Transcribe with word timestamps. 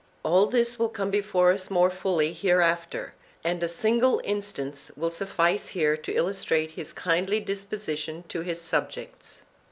All 0.23 0.47
this 0.47 0.79
will 0.79 0.89
come 0.89 1.11
before 1.11 1.51
us 1.51 1.69
more 1.69 1.91
fully 1.91 2.33
hereafter 2.33 3.13
and 3.43 3.61
a 3.61 3.67
single 3.67 4.19
instance 4.23 4.89
will 4.97 5.11
suffice 5.11 5.67
here 5.67 5.95
to 5.95 6.11
illustrate 6.15 6.71
his 6.71 6.91
kindly 6.91 7.39
disposition 7.39 8.23
to 8.29 8.41
his 8.41 8.59
sub 8.59 8.89
jects. 8.91 9.41